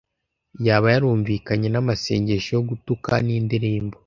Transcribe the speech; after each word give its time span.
Yaba 0.65 0.87
yarumvikanye 0.93 1.67
n'amasengesho 1.71 2.49
yo 2.57 2.61
gutuka 2.69 3.11
n'indirimbo: 3.25 3.95